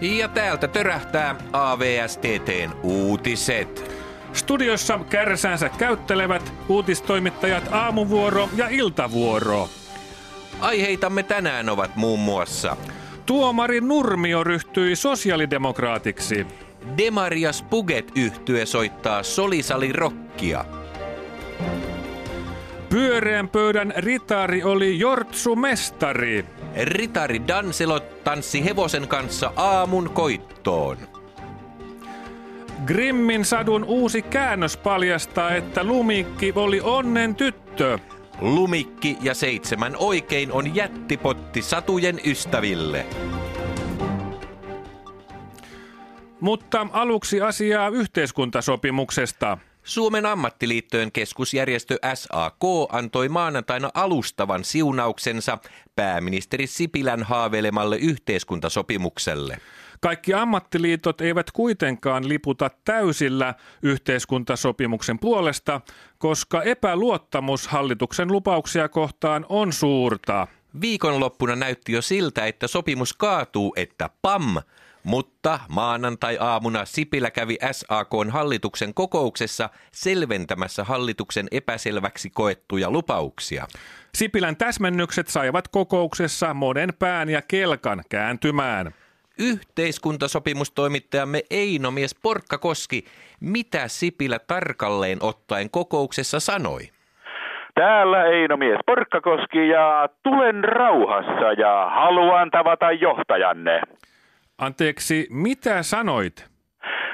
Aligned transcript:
Ja 0.00 0.28
täältä 0.28 0.68
törähtää 0.68 1.34
AVSTTn 1.52 2.70
uutiset. 2.82 3.98
Studiossa 4.32 5.00
kärsäänsä 5.10 5.68
käyttelevät 5.68 6.52
uutistoimittajat 6.68 7.64
aamuvuoro 7.70 8.48
ja 8.56 8.68
iltavuoro. 8.68 9.68
Aiheitamme 10.60 11.22
tänään 11.22 11.68
ovat 11.68 11.96
muun 11.96 12.20
muassa 12.20 12.76
Tuomari 13.26 13.80
Nurmio 13.80 14.44
ryhtyi 14.44 14.96
sosiaalidemokraatiksi. 14.96 16.46
Demarias 16.98 17.62
Puget 17.62 18.12
yhtye 18.16 18.66
soittaa 18.66 19.22
solisali 19.22 19.92
rockia. 19.92 20.64
Pyöreän 22.90 23.48
pöydän 23.48 23.94
ritari 23.96 24.62
oli 24.62 24.98
Jortsu 24.98 25.56
Mestari. 25.56 26.44
Ritari 26.82 27.48
Danselot 27.48 28.24
tanssi 28.24 28.64
hevosen 28.64 29.08
kanssa 29.08 29.52
aamun 29.56 30.10
koittoon. 30.10 30.98
Grimmin 32.86 33.44
sadun 33.44 33.84
uusi 33.84 34.22
käännös 34.22 34.76
paljastaa, 34.76 35.54
että 35.54 35.84
Lumikki 35.84 36.52
oli 36.56 36.80
onnen 36.80 37.34
tyttö. 37.34 37.98
Lumikki 38.40 39.16
ja 39.22 39.34
seitsemän 39.34 39.96
oikein 39.96 40.52
on 40.52 40.74
jättipotti 40.74 41.62
satujen 41.62 42.20
ystäville. 42.24 43.06
Mutta 46.40 46.86
aluksi 46.92 47.40
asiaa 47.40 47.88
yhteiskuntasopimuksesta. 47.88 49.58
Suomen 49.88 50.26
ammattiliittojen 50.26 51.12
keskusjärjestö 51.12 51.98
SAK 52.14 52.62
antoi 52.88 53.28
maanantaina 53.28 53.90
alustavan 53.94 54.64
siunauksensa 54.64 55.58
pääministeri 55.96 56.66
Sipilän 56.66 57.22
haaveilemalle 57.22 57.96
yhteiskuntasopimukselle. 57.96 59.58
Kaikki 60.00 60.34
ammattiliitot 60.34 61.20
eivät 61.20 61.50
kuitenkaan 61.50 62.28
liputa 62.28 62.70
täysillä 62.84 63.54
yhteiskuntasopimuksen 63.82 65.18
puolesta, 65.18 65.80
koska 66.18 66.62
epäluottamus 66.62 67.68
hallituksen 67.68 68.32
lupauksia 68.32 68.88
kohtaan 68.88 69.46
on 69.48 69.72
suurta. 69.72 70.46
Viikonloppuna 70.80 71.56
näytti 71.56 71.92
jo 71.92 72.02
siltä, 72.02 72.46
että 72.46 72.66
sopimus 72.66 73.12
kaatuu, 73.12 73.74
että 73.76 74.10
PAM– 74.22 74.56
mutta 75.04 75.60
maanantai-aamuna 75.68 76.84
Sipilä 76.84 77.30
kävi 77.30 77.56
SAKn 77.70 78.30
hallituksen 78.30 78.94
kokouksessa 78.94 79.70
selventämässä 79.92 80.84
hallituksen 80.84 81.46
epäselväksi 81.52 82.30
koettuja 82.30 82.90
lupauksia. 82.90 83.66
Sipilän 84.14 84.56
täsmennykset 84.56 85.26
saivat 85.26 85.68
kokouksessa 85.68 86.54
monen 86.54 86.90
pään 86.98 87.28
ja 87.28 87.42
kelkan 87.48 88.02
kääntymään. 88.08 88.94
Yhteiskuntasopimustoimittajamme 89.38 91.42
Eino-mies 91.50 92.14
Porkkakoski, 92.22 93.04
mitä 93.40 93.88
Sipilä 93.88 94.38
tarkalleen 94.38 95.18
ottaen 95.20 95.70
kokouksessa 95.70 96.40
sanoi? 96.40 96.80
Täällä 97.74 98.24
Eino-mies 98.24 98.78
Porkkakoski 98.86 99.68
ja 99.68 100.08
tulen 100.22 100.64
rauhassa 100.64 101.52
ja 101.52 101.90
haluan 101.94 102.50
tavata 102.50 102.92
johtajanne. 102.92 103.80
Anteeksi, 104.58 105.26
mitä 105.30 105.82
sanoit? 105.82 106.46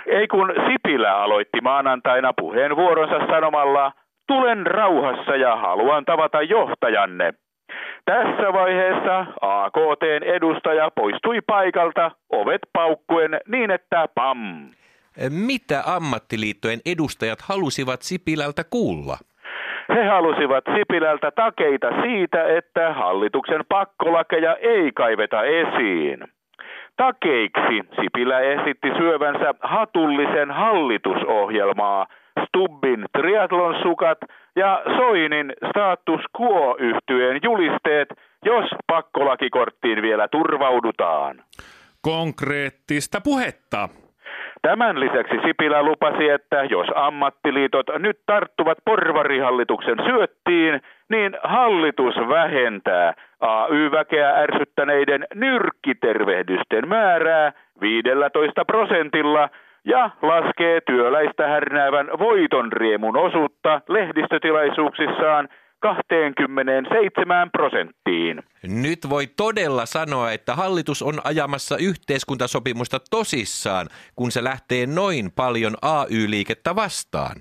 Ei 0.06 0.28
kun 0.28 0.52
Sipilä 0.66 1.16
aloitti 1.16 1.60
maanantaina 1.60 2.32
puheenvuoronsa 2.32 3.26
sanomalla, 3.26 3.92
tulen 4.28 4.66
rauhassa 4.66 5.36
ja 5.36 5.56
haluan 5.56 6.04
tavata 6.04 6.42
johtajanne. 6.42 7.34
Tässä 8.04 8.52
vaiheessa 8.52 9.26
AKTn 9.40 10.22
edustaja 10.22 10.90
poistui 10.90 11.40
paikalta 11.46 12.10
ovet 12.30 12.60
paukkuen 12.72 13.40
niin, 13.48 13.70
että 13.70 14.08
pam. 14.14 14.70
Mitä 15.46 15.82
ammattiliittojen 15.86 16.80
edustajat 16.86 17.38
halusivat 17.40 18.02
Sipilältä 18.02 18.62
kuulla? 18.70 19.16
He 19.94 20.04
halusivat 20.04 20.64
Sipilältä 20.76 21.30
takeita 21.30 21.86
siitä, 22.02 22.56
että 22.56 22.92
hallituksen 22.92 23.64
pakkolakeja 23.68 24.56
ei 24.56 24.92
kaiveta 24.92 25.42
esiin. 25.42 26.18
Takeiksi 26.96 27.76
Sipilä 28.00 28.40
esitti 28.40 28.88
syövänsä 28.98 29.54
hatullisen 29.60 30.50
hallitusohjelmaa, 30.50 32.06
Stubbin 32.46 33.04
triathlon 33.18 33.74
sukat 33.82 34.18
ja 34.56 34.82
Soinin 34.96 35.52
status 35.70 36.20
quo 36.40 36.76
yhtyeen 36.78 37.40
julisteet, 37.42 38.08
jos 38.44 38.70
pakkolakikorttiin 38.86 40.02
vielä 40.02 40.28
turvaudutaan. 40.28 41.36
Konkreettista 42.02 43.20
puhetta. 43.24 43.88
Tämän 44.62 45.00
lisäksi 45.00 45.36
Sipilä 45.46 45.82
lupasi, 45.82 46.28
että 46.28 46.64
jos 46.64 46.86
ammattiliitot 46.94 47.86
nyt 47.98 48.18
tarttuvat 48.26 48.78
porvarihallituksen 48.84 49.96
syöttiin, 50.06 50.80
niin 51.08 51.36
hallitus 51.42 52.14
vähentää 52.28 53.14
AY-väkeä 53.40 54.30
ärsyttäneiden 54.30 55.26
nyrkkitervehdysten 55.34 56.88
määrää 56.88 57.52
15 57.80 58.64
prosentilla 58.64 59.48
ja 59.84 60.10
laskee 60.22 60.80
työläistä 60.80 61.48
härnäävän 61.48 62.06
voitonriemun 62.18 63.16
osuutta 63.16 63.80
lehdistötilaisuuksissaan 63.88 65.48
27 65.80 67.50
prosenttiin. 67.50 68.42
Nyt 68.62 68.98
voi 69.10 69.26
todella 69.26 69.86
sanoa, 69.86 70.32
että 70.32 70.54
hallitus 70.54 71.02
on 71.02 71.14
ajamassa 71.24 71.76
yhteiskuntasopimusta 71.76 72.98
tosissaan, 73.10 73.88
kun 74.16 74.30
se 74.30 74.44
lähtee 74.44 74.86
noin 74.86 75.32
paljon 75.36 75.74
AY-liikettä 75.82 76.76
vastaan. 76.76 77.36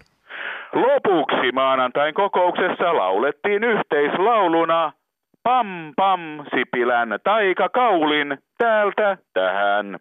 Lopuksi 0.74 1.52
maanantain 1.52 2.14
kokouksessa 2.14 2.98
laulettiin 2.98 3.64
yhteislauluna 3.64 4.92
Pam 5.44 5.94
pam 5.96 6.46
Sipilän 6.56 7.20
taikakaulin 7.24 8.38
täältä 8.58 9.18
tähän. 9.34 10.00